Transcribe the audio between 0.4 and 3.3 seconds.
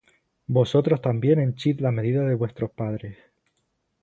Vosotros también henchid la medida de vuestros padres!